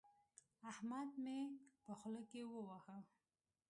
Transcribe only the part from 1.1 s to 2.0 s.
مې په